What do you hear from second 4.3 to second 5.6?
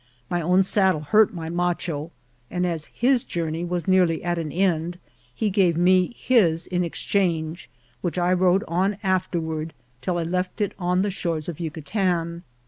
an end, he